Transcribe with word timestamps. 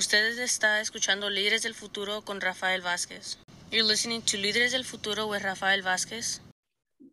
Ustedes 0.00 0.38
está 0.38 0.80
escuchando 0.80 1.28
Líderes 1.28 1.62
del 1.62 1.74
Futuro 1.74 2.22
con 2.22 2.40
Rafael 2.40 2.80
Vázquez. 2.80 3.38
You're 3.70 3.86
listening 3.86 4.22
to 4.22 4.38
Líderes 4.38 4.72
del 4.72 4.86
Futuro 4.86 5.26
with 5.26 5.42
Rafael 5.42 5.82
Vázquez. 5.82 6.40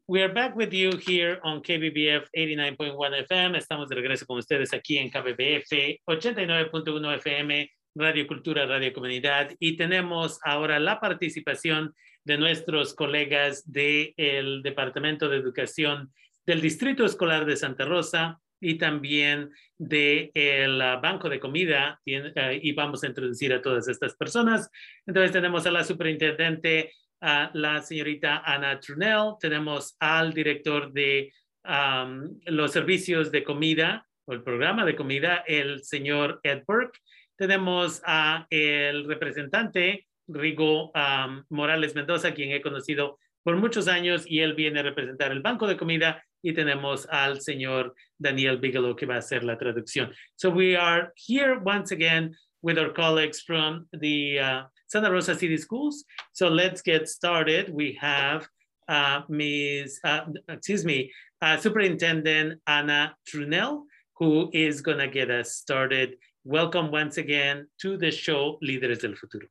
We 0.08 0.24
are 0.24 0.34
back 0.34 0.56
with 0.56 0.70
you 0.72 0.92
here 1.06 1.38
on 1.44 1.62
KBBF 1.62 2.30
89.1 2.34 3.24
FM. 3.24 3.58
Estamos 3.58 3.90
de 3.90 3.96
regreso 3.96 4.26
con 4.26 4.38
ustedes 4.38 4.74
aquí 4.74 5.00
en 5.00 5.10
KBBF 5.10 6.00
89.1 6.08 7.16
FM, 7.18 7.70
Radio 7.94 8.26
Cultura, 8.26 8.66
Radio 8.66 8.94
Comunidad. 8.94 9.52
Y 9.60 9.76
tenemos 9.76 10.40
ahora 10.46 10.80
la 10.80 11.02
participación 11.02 11.94
de 12.24 12.38
nuestros 12.38 12.94
colegas 12.94 13.70
del 13.70 14.62
Departamento 14.64 15.28
de 15.28 15.36
Educación 15.36 16.14
del 16.46 16.62
Distrito 16.62 17.04
Escolar 17.04 17.46
de 17.46 17.58
Santa 17.58 17.84
Rosa 17.84 18.40
y 18.60 18.78
también 18.78 19.50
del 19.78 20.32
de 20.34 21.00
Banco 21.02 21.30
de 21.30 21.40
Comida. 21.40 22.00
Y, 22.06 22.18
uh, 22.18 22.32
y 22.62 22.72
vamos 22.74 23.04
a 23.04 23.08
introducir 23.08 23.54
a 23.54 23.62
todas 23.62 23.88
estas 23.88 24.16
personas. 24.16 24.70
Entonces 25.06 25.32
tenemos 25.32 25.66
a 25.66 25.72
la 25.72 25.84
superintendente 25.84 26.92
la 27.20 27.82
señorita 27.82 28.44
Ana 28.46 28.80
Trunell, 28.80 29.34
tenemos 29.40 29.96
al 30.00 30.34
director 30.34 30.92
de 30.92 31.34
um, 31.64 32.40
los 32.46 32.72
servicios 32.72 33.32
de 33.32 33.44
comida 33.44 34.06
o 34.26 34.34
el 34.34 34.44
programa 34.44 34.86
de 34.86 34.96
comida, 34.96 35.44
el 35.48 35.84
señor 35.84 36.40
Ed 36.44 36.64
Burke. 36.68 37.00
Tenemos 37.36 38.02
a 38.06 38.46
el 38.50 39.06
representante 39.06 40.08
Rigo 40.28 40.92
um, 40.92 41.44
Morales 41.50 41.96
Mendoza, 41.96 42.34
quien 42.34 42.52
he 42.52 42.62
conocido 42.62 43.20
por 43.44 43.56
muchos 43.56 43.88
años 43.88 44.26
y 44.28 44.42
él 44.42 44.54
viene 44.56 44.82
a 44.82 44.84
representar 44.84 45.32
el 45.32 45.42
Banco 45.42 45.68
de 45.68 45.78
Comida 45.78 46.24
y 46.42 46.54
tenemos 46.54 47.08
al 47.10 47.42
señor 47.42 47.94
Daniel 48.20 48.58
Bigelow 48.58 48.96
que 48.96 49.06
va 49.06 49.16
a 49.16 49.20
hacer 49.20 49.44
la 49.44 49.58
traducción. 49.58 50.14
So 50.36 50.50
we 50.50 50.76
are 50.76 51.14
here 51.16 51.60
once 51.60 51.92
again 51.92 52.36
with 52.62 52.78
our 52.78 52.92
colleagues 52.92 53.42
from 53.42 53.88
the 53.94 54.40
uh, 54.40 54.62
Santa 54.88 55.12
Rosa 55.12 55.36
City 55.36 55.58
Schools. 55.58 56.06
So 56.34 56.48
let's 56.48 56.82
get 56.82 57.08
started. 57.08 57.70
We 57.74 57.98
have 58.00 58.48
uh, 58.88 59.22
Ms. 59.30 60.00
Uh, 60.04 60.22
excuse 60.50 60.86
me, 60.86 61.12
uh, 61.42 61.58
Superintendent 61.58 62.60
Anna 62.68 63.16
Trunell, 63.28 63.84
who 64.16 64.50
is 64.54 64.82
going 64.82 65.00
to 65.00 65.08
get 65.08 65.30
us 65.30 65.56
started. 65.56 66.16
Welcome 66.44 66.92
once 66.92 67.18
again 67.18 67.68
to 67.82 67.98
the 67.98 68.12
show 68.12 68.58
Líderes 68.64 69.02
del 69.02 69.16
Futuro. 69.16 69.48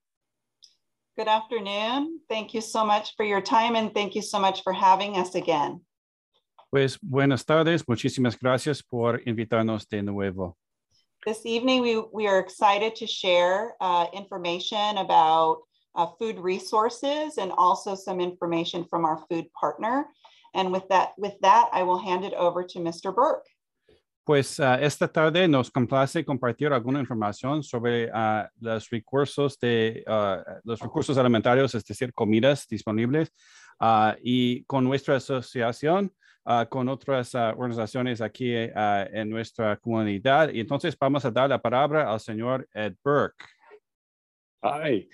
Good 1.17 1.29
afternoon. 1.29 2.21
Thank 2.29 2.53
you 2.53 2.61
so 2.61 2.85
much 2.85 3.15
for 3.17 3.25
your 3.25 3.41
time 3.41 3.77
and 3.77 3.95
thank 3.95 4.15
you 4.15 4.23
so 4.23 4.39
much 4.39 4.63
for 4.63 4.73
having 4.73 5.17
us 5.17 5.35
again. 5.35 5.81
Pues 6.77 6.99
buenas 7.01 7.43
tardes. 7.47 7.89
Muchísimas 7.89 8.39
gracias 8.39 8.83
por 8.83 9.23
invitarnos 9.27 9.89
de 9.89 10.03
nuevo. 10.03 10.59
This 11.25 11.47
evening, 11.47 11.81
we, 11.81 11.97
we 12.13 12.29
are 12.29 12.39
excited 12.39 12.95
to 12.97 13.07
share 13.07 13.75
uh, 13.81 14.05
information 14.13 14.99
about 14.99 15.63
uh, 15.95 16.07
food 16.19 16.39
resources 16.39 17.39
and 17.39 17.51
also 17.57 17.95
some 17.95 18.21
information 18.21 18.85
from 18.91 19.07
our 19.07 19.25
food 19.27 19.51
partner. 19.59 20.05
And 20.53 20.71
with 20.71 20.87
that, 20.91 21.15
with 21.17 21.41
that, 21.41 21.71
I 21.73 21.83
will 21.83 21.97
hand 21.97 22.27
it 22.27 22.35
over 22.35 22.63
to 22.65 22.79
Mr. 22.79 23.11
Burke. 23.11 23.47
Pues 24.27 24.61
uh, 24.61 24.77
esta 24.79 25.09
tarde 25.09 25.49
nos 25.49 25.71
complace 25.71 26.27
compartir 26.27 26.75
alguna 26.75 27.01
información 27.01 27.63
sobre 27.63 28.11
uh, 28.11 28.49
los 28.61 28.91
recursos 28.91 29.59
de 29.59 30.05
uh, 30.07 30.43
los 30.65 30.81
recursos 30.81 31.17
alimentarios, 31.17 31.75
es 31.75 31.85
decir, 31.87 32.13
comidas 32.13 32.67
disponibles, 32.69 33.33
uh, 33.81 34.13
y 34.23 34.63
con 34.65 34.85
nuestra 34.85 35.17
asociación 35.17 36.13
con 36.69 36.89
otras 36.89 37.35
uh, 37.35 37.53
organizaciones 37.57 38.21
aquí 38.21 38.55
uh, 38.55 39.07
en 39.13 39.29
nuestra 39.29 39.77
comunidad. 39.77 40.51
Y 40.53 40.61
entonces 40.61 40.97
vamos 40.99 41.25
a 41.25 41.31
dar 41.31 41.49
la 41.49 41.61
palabra 41.61 42.11
al 42.11 42.21
señor 42.21 42.69
Ed 42.73 42.95
Burke. 43.03 43.45
Hi. 44.63 45.09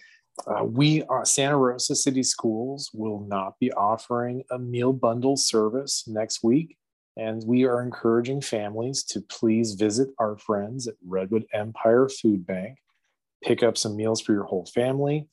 Uh, 0.47 0.65
we, 0.65 1.03
uh, 1.03 1.25
Santa 1.25 1.57
Rosa 1.57 1.95
City 1.95 2.23
Schools, 2.23 2.91
will 2.95 3.21
not 3.21 3.59
be 3.61 3.71
offering 3.73 4.43
a 4.51 4.59
meal 4.59 4.93
bundle 4.93 5.37
service 5.37 6.05
next 6.07 6.43
week. 6.43 6.77
And 7.17 7.43
we 7.47 7.65
are 7.65 7.83
encouraging 7.83 8.41
families 8.41 9.05
to 9.05 9.21
please 9.21 9.75
visit 9.75 10.09
our 10.19 10.39
friends 10.39 10.89
at 10.89 10.95
Redwood 11.07 11.45
Empire 11.53 12.09
Food 12.09 12.47
Bank, 12.47 12.79
pick 13.43 13.63
up 13.63 13.77
some 13.77 13.97
meals 13.97 14.23
for 14.23 14.33
your 14.33 14.45
whole 14.45 14.65
family. 14.65 15.29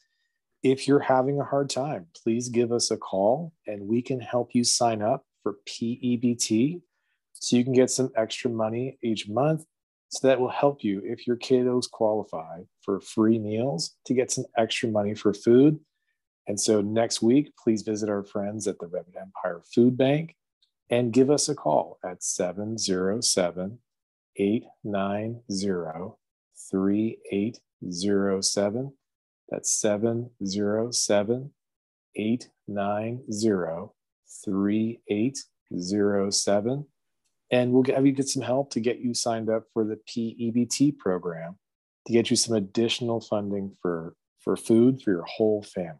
If 0.62 0.88
you're 0.90 1.00
having 1.00 1.40
a 1.40 1.46
hard 1.46 1.70
time, 1.70 2.08
please 2.22 2.50
give 2.50 2.74
us 2.74 2.92
a 2.92 2.98
call 2.98 3.54
and 3.66 3.88
we 3.88 4.02
can 4.02 4.20
help 4.20 4.50
you 4.54 4.66
sign 4.66 5.02
up 5.02 5.24
for 5.50 5.58
PEBT. 5.68 6.82
So 7.34 7.56
you 7.56 7.64
can 7.64 7.74
get 7.74 7.90
some 7.90 8.12
extra 8.16 8.52
money 8.52 9.00
each 9.02 9.28
month. 9.30 9.66
So 10.10 10.28
that 10.28 10.40
will 10.40 10.50
help 10.50 10.84
you 10.84 11.02
if 11.06 11.26
your 11.28 11.38
kiddos 11.38 11.90
qualify 11.90 12.64
for 12.82 13.00
free 13.00 13.38
meals 13.38 13.96
to 14.06 14.16
get 14.16 14.32
some 14.32 14.46
extra 14.58 14.90
money 14.90 15.14
for 15.14 15.34
food. 15.34 15.80
And 16.48 16.60
so 16.60 16.82
next 16.82 17.22
week, 17.22 17.54
please 17.64 17.84
visit 17.84 18.10
our 18.10 18.24
friends 18.24 18.68
at 18.68 18.80
the 18.80 18.88
Redwood 18.88 19.16
Empire 19.16 19.62
Food 19.74 19.98
Bank 19.98 20.36
and 20.90 21.14
give 21.14 21.30
us 21.30 21.48
a 21.48 21.54
call 21.54 22.00
at 22.04 22.24
707 22.24 23.78
890 24.36 26.16
3807. 26.72 28.94
That's 29.50 29.72
707 29.72 31.54
890 32.16 33.99
3807. 34.46 36.86
And 37.52 37.72
we'll 37.72 37.84
have 37.96 38.06
you 38.06 38.12
get 38.12 38.30
some 38.30 38.44
help 38.44 38.72
to 38.72 38.80
get 38.80 39.00
you 39.00 39.14
signed 39.14 39.50
up 39.50 39.64
for 39.74 39.84
the 39.84 40.00
PEBT 40.08 40.98
program 40.98 41.58
to 42.06 42.14
get 42.14 42.30
you 42.30 42.36
some 42.36 42.56
additional 42.56 43.22
funding 43.22 43.76
for, 43.82 44.16
for 44.40 44.56
food 44.56 45.02
for 45.02 45.12
your 45.12 45.26
whole 45.26 45.64
family. 45.64 45.98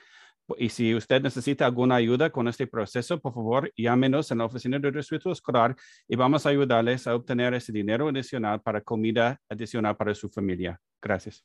y 0.58 0.68
si 0.68 0.94
usted 0.94 1.22
necesita 1.22 1.66
alguna 1.66 1.96
ayuda 1.96 2.30
con 2.30 2.48
este 2.48 2.66
proceso, 2.66 3.20
por 3.20 3.34
favor, 3.34 3.70
llámenos 3.76 4.30
en 4.30 4.38
la 4.38 4.44
oficina 4.44 4.78
del 4.78 4.92
distrito 4.92 5.30
escolar 5.30 5.76
y 6.08 6.16
vamos 6.16 6.46
a 6.46 6.50
ayudarles 6.50 7.06
a 7.06 7.14
obtener 7.14 7.54
ese 7.54 7.72
dinero 7.72 8.08
adicional 8.08 8.60
para 8.60 8.80
comida 8.80 9.38
adicional 9.48 9.96
para 9.96 10.14
su 10.14 10.28
familia. 10.28 10.78
Gracias. 11.00 11.44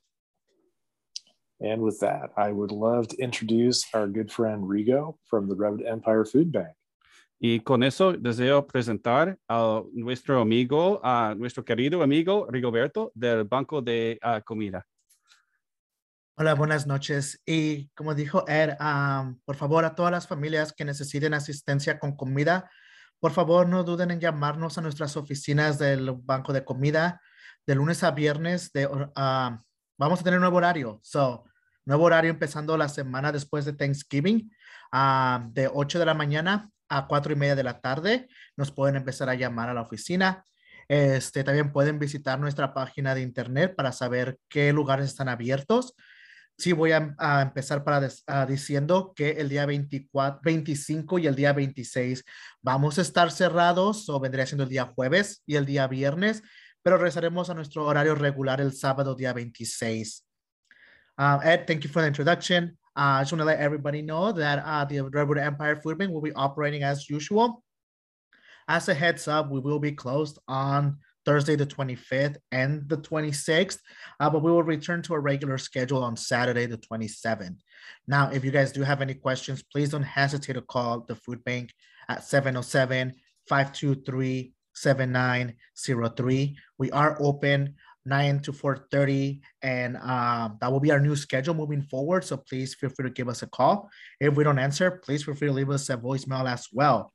And 1.59 1.81
with 1.81 2.00
that, 2.01 2.31
I 2.38 2.51
would 2.51 2.71
love 2.71 3.07
to 3.07 3.15
introduce 3.18 3.86
our 3.94 4.07
good 4.07 4.31
friend 4.31 4.69
Rigo 4.69 5.18
from 5.25 5.48
the 5.48 5.56
Redwood 5.56 5.86
Empire 5.88 6.24
Food 6.24 6.51
Bank. 6.51 6.75
Y 7.39 7.59
con 7.59 7.83
eso 7.83 8.13
deseo 8.13 8.65
presentar 8.65 9.38
a 9.48 9.83
nuestro 9.94 10.42
amigo, 10.42 11.00
a 11.04 11.36
nuestro 11.38 11.63
querido 11.63 12.01
amigo 12.01 12.48
Rigoberto 12.50 13.12
del 13.13 13.44
Banco 13.44 13.81
de 13.81 14.19
uh, 14.24 14.42
Comida. 14.44 14.86
Hola, 16.39 16.54
buenas 16.54 16.86
noches. 16.86 17.42
Y 17.48 17.88
como 17.95 18.13
dijo 18.13 18.48
Ed, 18.48 18.78
um, 18.80 19.39
por 19.44 19.56
favor, 19.56 19.84
a 19.86 19.95
todas 19.95 20.12
las 20.12 20.28
familias 20.28 20.72
que 20.72 20.86
necesiten 20.86 21.34
asistencia 21.34 21.98
con 21.98 22.16
comida, 22.16 22.69
por 23.19 23.31
favor, 23.31 23.68
no 23.68 23.84
duden 23.84 24.12
en 24.12 24.19
llamarnos 24.19 24.78
a 24.78 24.81
nuestras 24.81 25.18
oficinas 25.18 25.80
del 25.80 26.12
Banco 26.12 26.54
de 26.54 26.63
Comida 26.63 27.19
de 27.66 27.74
lunes 27.74 28.04
a 28.04 28.12
viernes. 28.12 28.72
De, 28.72 28.86
uh, 28.86 29.10
vamos 29.98 30.22
a 30.22 30.24
tener 30.24 30.39
nuevo 30.39 30.57
horario. 30.57 31.00
So, 31.01 31.44
nuevo 31.86 32.04
horario 32.04 32.30
empezando 32.30 32.78
la 32.78 32.88
semana 32.88 33.31
después 33.31 33.66
de 33.66 33.74
Thanksgiving, 33.74 34.51
uh, 34.94 35.51
de 35.51 35.72
8 35.74 35.98
de 35.98 36.06
la 36.06 36.13
mañana 36.13 36.69
a 36.88 37.07
4 37.07 37.33
y 37.33 37.36
media 37.36 37.56
de 37.56 37.63
la 37.63 37.81
tarde. 37.81 38.28
Nos 38.56 38.72
pueden 38.72 38.95
empezar 38.95 39.28
a 39.28 39.33
llamar 39.33 39.69
a 39.69 39.74
la 39.74 39.81
oficina. 39.81 40.45
Este, 40.88 41.44
también 41.44 41.72
pueden 41.74 41.98
visitar 41.98 42.40
nuestra 42.40 42.75
página 42.75 43.16
de 43.16 43.22
internet 43.22 43.74
para 43.75 43.92
saber 43.92 44.38
qué 44.48 44.72
lugares 44.72 45.07
están 45.07 45.30
abiertos. 45.30 45.95
Sí, 46.59 46.74
voy 46.74 46.92
a, 46.92 47.15
empezar 47.42 47.83
para 47.83 48.09
ah, 48.25 48.45
diciendo 48.48 49.13
que 49.15 49.31
el 49.31 49.48
día 49.48 49.68
24, 49.68 50.42
25 50.44 51.19
y 51.19 51.27
el 51.27 51.36
día 51.36 51.54
26 51.54 52.24
vamos 52.63 52.98
a 52.98 53.01
estar 53.04 53.31
cerrados, 53.31 54.09
o 54.09 54.19
vendría 54.19 54.48
siendo 54.48 54.63
el 54.63 54.69
día 54.69 54.92
jueves 54.95 55.44
y 55.45 55.56
el 55.56 55.68
día 55.68 55.88
viernes, 55.88 56.42
pero 56.81 56.98
regresaremos 56.98 57.51
a 57.51 57.54
nuestro 57.54 57.86
horario 57.86 58.15
regular 58.15 58.59
el 58.59 58.74
sábado 58.74 59.13
día 59.13 59.33
26. 59.33 60.25
Uh, 61.19 61.39
Ed, 61.44 61.65
thank 61.68 61.81
you 61.81 61.89
for 61.89 62.01
the 62.01 62.07
introduction. 62.07 62.75
Uh, 62.95 63.19
I 63.19 63.21
just 63.21 63.33
want 63.33 63.42
to 63.42 63.45
let 63.45 63.59
everybody 63.59 64.01
know 64.01 64.31
that 64.31 64.63
uh, 64.65 64.86
the 64.86 65.01
Redwood 65.01 65.38
Empire 65.38 65.75
Food 65.75 66.00
Bank 66.00 66.12
will 66.12 66.21
be 66.21 66.33
operating 66.33 66.81
as 66.81 67.07
usual. 67.07 67.63
As 68.68 68.89
a 68.89 68.95
heads 68.95 69.27
up, 69.27 69.51
we 69.51 69.59
will 69.59 69.80
be 69.80 69.92
closed 69.92 70.39
on 70.48 70.98
Thursday, 71.27 71.57
the 71.57 71.65
25th 71.65 72.38
and 72.53 72.88
the 72.88 72.95
26th, 72.95 73.79
uh, 74.21 74.29
but 74.29 74.41
we 74.41 74.50
will 74.50 74.63
return 74.63 75.01
to 75.01 75.13
a 75.13 75.19
regular 75.19 75.57
schedule 75.57 76.01
on 76.01 76.15
Saturday, 76.15 76.65
the 76.65 76.77
27th. 76.77 77.57
Now, 78.07 78.29
if 78.31 78.45
you 78.45 78.51
guys 78.51 78.71
do 78.71 78.81
have 78.81 79.01
any 79.01 79.13
questions, 79.13 79.62
please 79.62 79.89
don't 79.89 80.03
hesitate 80.03 80.53
to 80.53 80.62
call 80.62 81.01
the 81.01 81.15
food 81.15 81.44
bank 81.44 81.74
at 82.07 82.24
707 82.24 83.13
523 83.50 84.53
7903. 84.74 86.57
We 86.77 86.91
are 86.91 87.18
open 87.19 87.75
9 88.06 88.39
to 88.39 88.53
4.30 88.53 89.41
and 89.62 89.97
um, 89.97 90.57
that 90.62 90.71
will 90.71 90.80
be 90.80 90.91
our 90.91 91.00
new 91.01 91.15
schedule 91.15 91.56
moving 91.56 91.81
forward. 91.81 92.23
So 92.23 92.38
please 92.38 92.73
feel 92.73 92.89
free 92.89 93.09
to 93.09 93.13
give 93.13 93.27
us 93.27 93.41
a 93.41 93.47
call. 93.47 93.89
If 94.21 94.35
we 94.35 94.45
don't 94.45 94.59
answer, 94.59 95.01
please 95.03 95.25
feel 95.25 95.35
free 95.35 95.50
to 95.50 95.53
leave 95.53 95.71
us 95.71 95.89
a 95.89 95.97
voicemail 95.97 96.50
as 96.50 96.68
well. 96.71 97.12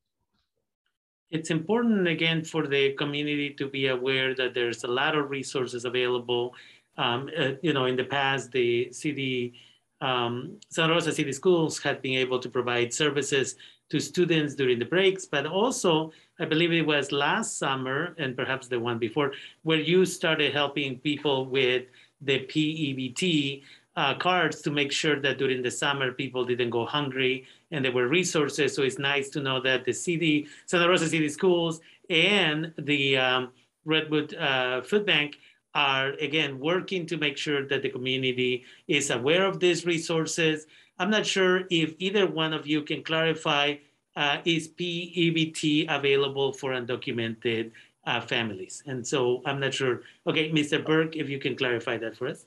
It's 1.31 1.51
important 1.51 2.09
again 2.09 2.43
for 2.43 2.67
the 2.67 2.93
community 2.95 3.51
to 3.51 3.69
be 3.69 3.87
aware 3.87 4.35
that 4.35 4.53
there's 4.53 4.83
a 4.83 4.89
lot 4.89 5.17
of 5.17 5.31
resources 5.31 5.85
available. 5.85 6.55
Um, 6.99 7.31
uh, 7.39 7.53
you 7.63 7.73
know, 7.73 7.85
in 7.87 7.97
the 7.97 8.05
past, 8.05 8.51
the 8.51 8.93
city, 8.93 9.55
um, 10.01 10.59
Santa 10.71 10.93
Rosa 10.93 11.13
City 11.13 11.33
Schools 11.33 11.81
had 11.81 12.03
been 12.03 12.15
able 12.15 12.41
to 12.41 12.49
provide 12.49 12.93
services 12.93 13.55
to 13.91 14.01
students 14.01 14.55
during 14.55 14.79
the 14.79 14.85
breaks, 14.85 15.27
but 15.27 15.47
also, 15.47 16.13
I 16.39 16.45
believe 16.47 16.73
it 16.73 16.87
was 16.87 17.13
last 17.13 17.59
summer 17.59 18.15
and 18.19 18.37
perhaps 18.37 18.67
the 18.69 18.81
one 18.81 18.99
before, 18.99 19.33
where 19.63 19.81
you 19.81 20.05
started 20.07 20.53
helping 20.53 20.99
people 20.99 21.47
with 21.47 21.85
the 22.21 22.41
PEBT 22.41 23.63
uh, 24.01 24.15
cards 24.15 24.63
to 24.63 24.71
make 24.71 24.91
sure 24.91 25.21
that 25.21 25.37
during 25.37 25.61
the 25.63 25.71
summer 25.71 26.11
people 26.11 26.43
didn't 26.43 26.71
go 26.71 26.87
hungry 26.87 27.45
and 27.71 27.85
there 27.85 27.93
were 27.93 28.09
resources. 28.09 28.75
So 28.75 28.83
it's 28.83 28.99
nice 28.99 29.29
to 29.31 29.41
know 29.43 29.61
that 29.61 29.85
the 29.85 29.93
city, 29.93 30.47
Santa 30.65 30.89
Rosa 30.89 31.07
City 31.07 31.29
Schools, 31.29 31.83
and 32.09 32.73
the 32.79 33.19
um, 33.19 33.53
Redwood 33.85 34.35
uh, 34.35 34.81
Food 34.81 35.05
Bank 35.05 35.37
are 35.75 36.13
again 36.29 36.59
working 36.59 37.05
to 37.07 37.19
make 37.19 37.37
sure 37.37 37.69
that 37.69 37.83
the 37.83 37.91
community 37.91 38.65
is 38.89 39.11
aware 39.11 39.45
of 39.45 39.61
these 39.61 39.85
resources. 39.85 40.67
I'm 40.99 41.11
not 41.11 41.27
sure 41.27 41.65
if 41.71 41.95
either 41.99 42.27
one 42.27 42.55
of 42.55 42.67
you 42.67 42.81
can 42.83 43.03
clarify 43.03 43.77
uh, 44.17 44.39
is 44.47 44.69
PEBT 44.69 45.87
available 45.95 46.55
for 46.55 46.73
undocumented 46.73 47.71
uh, 48.07 48.21
families? 48.23 48.83
And 48.87 49.07
so 49.07 49.43
I'm 49.45 49.61
not 49.61 49.75
sure. 49.75 50.03
Okay, 50.27 50.51
Mr. 50.51 50.83
Burke, 50.85 51.17
if 51.17 51.29
you 51.29 51.39
can 51.39 51.55
clarify 51.55 51.99
that 51.99 52.17
for 52.17 52.29
us. 52.29 52.47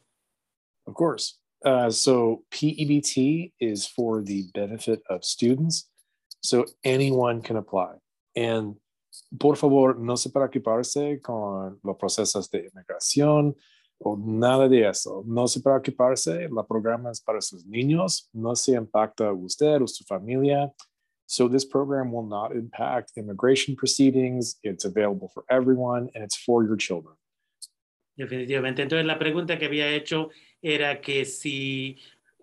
Of 0.88 0.96
course. 0.96 1.38
Uh, 1.64 1.90
so 1.90 2.44
PEBT 2.52 3.54
is 3.60 3.88
for 3.88 4.22
the 4.22 4.46
benefit 4.54 5.02
of 5.10 5.24
students. 5.24 5.90
So 6.42 6.66
anyone 6.84 7.42
can 7.42 7.56
apply. 7.56 7.96
And 8.36 8.76
por 9.40 9.56
favor, 9.56 9.96
no 9.96 10.16
se 10.16 10.30
preocuparse 10.30 11.22
con 11.22 11.80
los 11.84 11.98
procesos 11.98 12.50
de 12.50 12.70
inmigración 12.70 13.56
o 14.00 14.18
nada 14.18 14.68
de 14.68 14.86
eso. 14.88 15.24
No 15.26 15.48
se 15.48 15.62
preocuparse, 15.62 16.50
la 16.52 16.64
programa 16.64 17.12
es 17.12 17.22
para 17.22 17.42
sus 17.42 17.66
niños. 17.66 18.30
No 18.34 18.56
se 18.56 18.74
impacta 18.74 19.28
a 19.28 19.34
usted 19.34 19.82
o 19.82 19.88
su 19.88 20.04
familia. 20.04 20.72
So 21.26 21.48
this 21.48 21.66
program 21.66 22.12
will 22.12 22.28
not 22.28 22.52
impact 22.52 23.14
immigration 23.16 23.76
proceedings. 23.76 24.58
It's 24.64 24.86
available 24.86 25.30
for 25.34 25.46
everyone 25.50 26.10
and 26.14 26.24
it's 26.24 26.36
for 26.36 26.64
your 26.64 26.76
children. 26.76 27.16
Definitivamente. 28.16 28.84
Entonces, 28.84 29.06
la 29.06 29.18
pregunta 29.18 29.58
que 29.58 29.66
había 29.66 29.90
hecho 29.90 30.30
era 30.64 31.02
que 31.02 31.26
si 31.26 31.98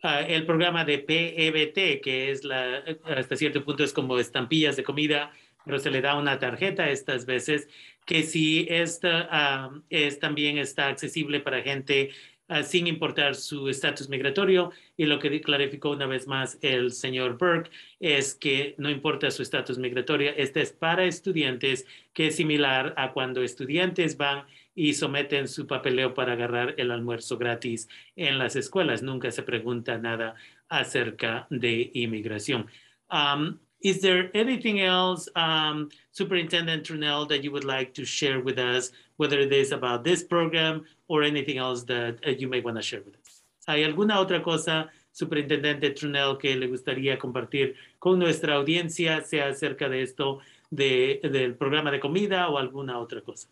uh, 0.05 0.25
el 0.29 0.47
programa 0.47 0.85
de 0.85 0.99
PEBT, 0.99 2.01
que 2.03 2.31
es 2.31 2.45
la, 2.45 2.85
hasta 3.05 3.35
cierto 3.35 3.65
punto 3.65 3.83
es 3.83 3.93
como 3.93 4.19
estampillas 4.19 4.77
de 4.77 4.85
comida, 4.85 5.33
pero 5.65 5.79
se 5.79 5.91
le 5.91 6.01
da 6.01 6.17
una 6.17 6.39
tarjeta 6.39 6.89
estas 6.91 7.27
veces, 7.27 7.69
que 8.07 8.23
si 8.23 8.67
esta 8.71 9.71
uh, 9.73 9.83
es, 9.91 10.19
también 10.19 10.59
está 10.59 10.89
accesible 10.89 11.41
para 11.41 11.63
gente 11.63 12.11
uh, 12.49 12.63
sin 12.63 12.87
importar 12.87 13.35
su 13.35 13.69
estatus 13.69 14.09
migratorio. 14.09 14.73
Y 14.97 15.07
lo 15.07 15.19
que 15.19 15.41
clarificó 15.41 15.91
una 15.91 16.07
vez 16.07 16.27
más 16.27 16.59
el 16.63 16.93
señor 16.93 17.39
Burke 17.39 17.71
es 18.01 18.35
que 18.35 18.75
no 18.79 18.91
importa 18.91 19.31
su 19.31 19.43
estatus 19.43 19.79
migratorio, 19.79 20.33
este 20.37 20.61
es 20.61 20.73
para 20.73 21.05
estudiantes, 21.05 21.87
que 22.13 22.29
es 22.29 22.37
similar 22.37 22.95
a 22.97 23.13
cuando 23.13 23.43
estudiantes 23.43 24.17
van 24.17 24.45
y 24.75 24.95
someten 24.95 25.49
su 25.49 25.67
papeleo 25.67 26.15
para 26.15 26.35
agarrar 26.35 26.75
el 26.79 26.91
almuerzo 26.91 27.37
gratis 27.39 27.89
en 28.17 28.39
las 28.39 28.57
escuelas. 28.57 29.03
Nunca 29.03 29.31
se 29.31 29.43
pregunta 29.43 29.99
nada 29.99 30.35
acerca 30.69 31.47
de 31.51 31.91
inmigración. 31.95 32.67
Um, 33.11 33.59
is 33.81 34.01
there 34.01 34.31
anything 34.35 34.81
else, 34.81 35.29
um, 35.35 35.89
Superintendent 36.13 36.85
Trunell, 36.85 37.27
that 37.29 37.43
you 37.43 37.51
would 37.51 37.65
like 37.65 37.93
to 37.95 38.05
share 38.05 38.41
with 38.41 38.59
us, 38.59 38.93
whether 39.17 39.39
it 39.39 39.53
is 39.53 39.73
about 39.73 40.05
this 40.05 40.23
program 40.23 40.85
or 41.09 41.23
anything 41.23 41.59
else 41.59 41.85
that 41.85 42.19
uh, 42.27 42.31
you 42.31 42.49
may 42.49 42.61
want 42.61 42.77
to 42.77 42.83
share 42.83 43.03
with 43.03 43.17
us? 43.17 43.43
¿Hay 43.67 43.85
alguna 43.85 44.19
otra 44.21 44.43
cosa, 44.43 44.91
Superintendente 45.13 45.91
Trunell, 45.91 46.39
que 46.39 46.57
le 46.57 46.67
gustaría 46.69 47.19
compartir 47.19 47.75
con 47.99 48.19
nuestra 48.19 48.55
audiencia, 48.55 49.23
sea 49.23 49.49
acerca 49.49 49.89
de 49.89 50.03
esto, 50.03 50.41
de, 50.71 51.21
del 51.23 51.57
programa 51.57 51.91
de 51.91 52.01
comida 52.01 52.49
o 52.49 52.59
alguna 52.59 52.99
otra 52.99 53.21
cosa? 53.21 53.49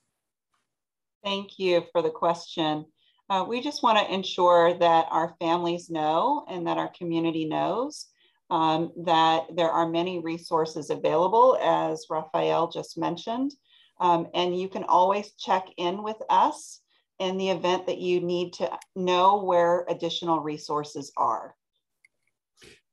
Thank 1.24 1.58
you 1.58 1.84
for 1.92 2.02
the 2.02 2.10
question. 2.10 2.84
Uh, 3.30 3.44
we 3.46 3.60
just 3.60 3.82
want 3.82 3.98
to 3.98 4.14
ensure 4.14 4.74
that 4.78 5.06
our 5.10 5.34
families 5.38 5.90
know 5.90 6.46
and 6.48 6.66
that 6.66 6.78
our 6.78 6.90
community 6.96 7.44
knows 7.44 8.06
um, 8.50 8.92
that 9.04 9.44
there 9.54 9.70
are 9.70 9.88
many 9.88 10.20
resources 10.20 10.90
available, 10.90 11.58
as 11.62 12.06
Raphael 12.08 12.68
just 12.68 12.96
mentioned. 12.96 13.52
Um, 14.00 14.28
and 14.34 14.58
you 14.58 14.68
can 14.68 14.84
always 14.84 15.32
check 15.32 15.66
in 15.76 16.02
with 16.02 16.16
us 16.30 16.80
in 17.18 17.36
the 17.36 17.50
event 17.50 17.86
that 17.86 17.98
you 17.98 18.20
need 18.20 18.52
to 18.54 18.70
know 18.94 19.42
where 19.42 19.84
additional 19.88 20.40
resources 20.40 21.12
are. 21.16 21.54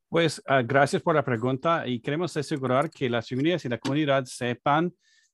Pues 0.09 0.41
uh, 0.47 0.61
gracias 0.61 1.01
por 1.01 1.15
la 1.15 1.23
pregunta 1.23 1.85
y 1.85 1.99
queremos 1.99 2.35
asegurar 2.37 2.89
que 2.89 3.09
las 3.09 3.27
familias 3.27 3.65
y 3.65 3.69
la 3.69 3.77
comunidad 3.77 4.25
sepan 4.25 4.93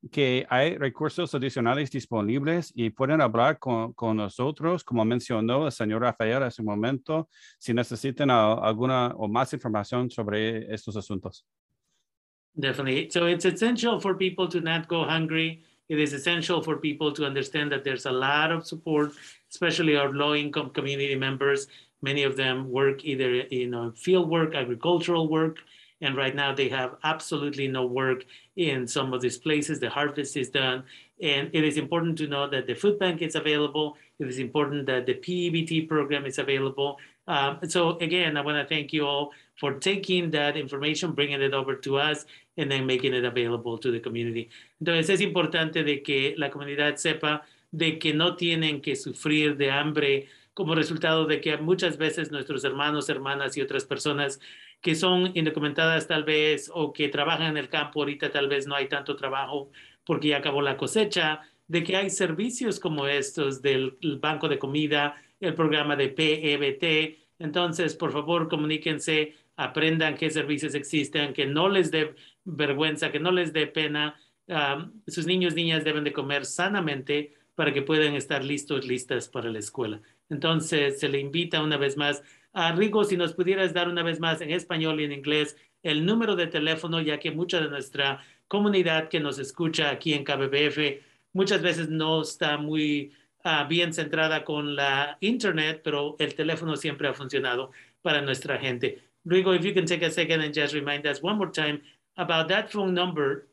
que 0.09 0.47
hay 0.49 0.77
recursos 0.77 1.33
adicionales 1.35 1.91
disponibles 1.91 2.71
y 2.75 2.89
pueden 2.89 3.21
hablar 3.21 3.59
con, 3.59 3.93
con, 3.93 4.17
nosotros, 4.17 4.83
como 4.83 5.05
mencionó 5.05 5.67
el 5.67 5.71
señor 5.71 6.01
Rafael 6.01 6.43
hace 6.43 6.61
un 6.61 6.67
momento, 6.67 7.29
si 7.59 7.73
necesitan 7.73 8.31
alguna 8.31 9.13
o 9.17 9.27
más 9.27 9.53
información 9.53 10.09
sobre 10.09 10.73
estos 10.73 10.95
asuntos. 10.95 11.45
Definitely. 12.55 13.09
So 13.11 13.27
it's 13.27 13.45
essential 13.45 13.99
for 13.99 14.17
people 14.17 14.47
to 14.49 14.59
not 14.59 14.87
go 14.87 15.05
hungry. 15.05 15.63
It 15.87 15.99
is 15.99 16.13
essential 16.13 16.61
for 16.61 16.77
people 16.77 17.13
to 17.13 17.25
understand 17.25 17.71
that 17.71 17.83
there's 17.83 18.05
a 18.05 18.11
lot 18.11 18.51
of 18.51 18.65
support, 18.65 19.11
especially 19.49 19.95
our 19.95 20.11
low-income 20.11 20.71
community 20.71 21.15
members. 21.15 21.67
Many 22.01 22.23
of 22.23 22.35
them 22.35 22.69
work 22.71 23.05
either 23.05 23.41
in 23.51 23.91
field 23.93 24.29
work, 24.29 24.55
agricultural 24.55 25.29
work, 25.29 25.57
and 26.01 26.17
right 26.17 26.35
now 26.35 26.53
they 26.53 26.67
have 26.69 26.95
absolutely 27.03 27.67
no 27.67 27.85
work 27.85 28.25
in 28.55 28.87
some 28.87 29.13
of 29.13 29.21
these 29.21 29.37
places. 29.37 29.79
The 29.79 29.89
harvest 29.89 30.35
is 30.35 30.49
done. 30.49 30.83
And 31.21 31.49
it 31.53 31.63
is 31.63 31.77
important 31.77 32.17
to 32.17 32.27
know 32.27 32.49
that 32.49 32.65
the 32.65 32.73
food 32.73 32.97
bank 32.97 33.21
is 33.21 33.35
available. 33.35 33.97
It 34.19 34.27
is 34.27 34.39
important 34.39 34.87
that 34.87 35.05
the 35.05 35.13
PEBT 35.13 35.87
program 35.87 36.25
is 36.25 36.39
available. 36.39 36.97
Um, 37.27 37.59
so 37.67 37.97
again, 37.99 38.35
I 38.35 38.41
want 38.41 38.57
to 38.57 38.67
thank 38.67 38.91
you 38.91 39.05
all 39.05 39.31
for 39.59 39.73
taking 39.73 40.31
that 40.31 40.57
information, 40.57 41.11
bringing 41.11 41.41
it 41.41 41.53
over 41.53 41.75
to 41.75 41.97
us, 41.97 42.25
and 42.57 42.69
then 42.71 42.85
making 42.87 43.13
it 43.13 43.23
available 43.23 43.77
to 43.77 43.91
the 43.91 43.99
community. 43.99 44.49
Entonces 44.81 45.09
es 45.09 45.21
importante 45.21 45.83
de 45.83 46.01
que 46.01 46.33
la 46.37 46.49
comunidad 46.49 46.95
sepa 46.95 47.43
de 47.71 47.99
que 47.99 48.13
no 48.13 48.35
tienen 48.35 48.81
que 48.81 48.95
sufrir 48.95 49.55
de 49.55 49.69
hambre 49.69 50.27
como 50.53 50.75
resultado 50.75 51.25
de 51.25 51.39
que 51.39 51.55
muchas 51.57 51.97
veces 51.97 52.31
nuestros 52.31 52.63
hermanos, 52.65 53.09
hermanas 53.09 53.55
y 53.55 53.61
otras 53.61 53.85
personas 53.85 54.39
que 54.81 54.95
son 54.95 55.31
indocumentadas 55.35 56.07
tal 56.07 56.23
vez 56.23 56.69
o 56.73 56.91
que 56.91 57.07
trabajan 57.07 57.51
en 57.51 57.57
el 57.57 57.69
campo, 57.69 58.01
ahorita 58.01 58.31
tal 58.31 58.49
vez 58.49 58.67
no 58.67 58.75
hay 58.75 58.87
tanto 58.87 59.15
trabajo 59.15 59.69
porque 60.03 60.29
ya 60.29 60.37
acabó 60.37 60.61
la 60.61 60.77
cosecha, 60.77 61.41
de 61.67 61.83
que 61.83 61.95
hay 61.95 62.09
servicios 62.09 62.79
como 62.79 63.07
estos 63.07 63.61
del 63.61 63.97
Banco 64.19 64.49
de 64.49 64.59
Comida, 64.59 65.15
el 65.39 65.53
programa 65.53 65.95
de 65.95 66.09
PEBT. 66.09 67.17
Entonces, 67.39 67.95
por 67.95 68.11
favor, 68.11 68.49
comuníquense, 68.49 69.35
aprendan 69.55 70.15
qué 70.15 70.29
servicios 70.29 70.75
existen, 70.75 71.33
que 71.33 71.45
no 71.45 71.69
les 71.69 71.91
dé 71.91 72.13
vergüenza, 72.43 73.11
que 73.11 73.19
no 73.19 73.31
les 73.31 73.53
dé 73.53 73.67
pena. 73.67 74.19
sus 75.07 75.25
niños, 75.27 75.55
niñas 75.55 75.83
deben 75.83 76.03
de 76.03 76.11
comer 76.11 76.45
sanamente 76.45 77.35
para 77.55 77.73
que 77.73 77.81
puedan 77.81 78.15
estar 78.15 78.43
listos, 78.43 78.85
listas 78.85 79.29
para 79.29 79.49
la 79.49 79.59
escuela. 79.59 80.01
Entonces, 80.29 80.99
se 80.99 81.09
le 81.09 81.19
invita 81.19 81.63
una 81.63 81.77
vez 81.77 81.95
más 81.95 82.23
Rigo, 82.53 83.03
si 83.03 83.17
nos 83.17 83.33
pudieras 83.33 83.73
dar 83.73 83.87
una 83.87 84.03
vez 84.03 84.19
más 84.19 84.41
en 84.41 84.51
español 84.51 84.99
y 84.99 85.05
en 85.05 85.13
inglés 85.13 85.55
el 85.83 86.05
número 86.05 86.35
de 86.35 86.47
teléfono, 86.47 87.01
ya 87.01 87.19
que 87.19 87.31
mucha 87.31 87.59
de 87.59 87.69
nuestra 87.69 88.23
comunidad 88.47 89.07
que 89.09 89.19
nos 89.19 89.39
escucha 89.39 89.89
aquí 89.89 90.13
en 90.13 90.23
KBBF 90.23 91.01
muchas 91.33 91.61
veces 91.61 91.89
no 91.89 92.21
está 92.21 92.57
muy 92.57 93.13
uh, 93.45 93.67
bien 93.67 93.93
centrada 93.93 94.43
con 94.43 94.75
la 94.75 95.17
internet, 95.21 95.81
pero 95.83 96.15
el 96.19 96.35
teléfono 96.35 96.75
siempre 96.75 97.07
ha 97.07 97.13
funcionado 97.13 97.71
para 98.01 98.21
nuestra 98.21 98.57
gente. 98.57 99.01
Rigo, 99.23 99.53
if 99.53 99.63
you 99.63 99.73
can 99.73 99.85
take 99.85 100.03
a 100.03 100.11
second 100.11 100.41
and 100.41 100.53
just 100.53 100.73
remind 100.73 101.05
us 101.05 101.21
one 101.21 101.37
more 101.37 101.51
time 101.51 101.81
about 102.17 102.47
that 102.49 102.71
phone 102.71 102.93
number, 102.93 103.47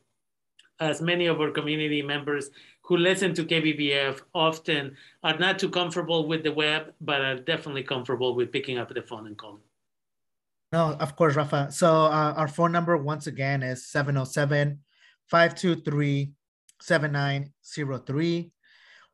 as 0.79 1.01
many 1.01 1.27
of 1.27 1.39
our 1.39 1.51
community 1.51 2.01
members 2.01 2.51
who 2.89 2.97
listen 2.97 3.35
to 3.35 3.45
KBBF 3.45 4.19
often 4.33 4.97
are 5.23 5.37
not 5.37 5.59
too 5.59 5.69
comfortable 5.69 6.27
with 6.27 6.41
the 6.43 6.51
web, 6.51 6.91
but 6.99 7.21
are 7.21 7.35
definitely 7.35 7.83
comfortable 7.83 8.33
with 8.33 8.51
picking 8.51 8.79
up 8.79 8.91
the 8.91 9.03
phone 9.03 9.27
and 9.27 9.37
calling. 9.37 9.61
No, 10.73 10.97
of 10.99 11.15
course, 11.15 11.35
Rafa. 11.35 11.71
So 11.71 11.87
uh, 11.87 12.33
our 12.35 12.47
phone 12.47 12.71
number 12.71 12.97
once 12.97 13.27
again 13.27 13.61
is 13.61 13.85
707 13.85 14.79
523 15.27 16.33
7903. 16.81 18.51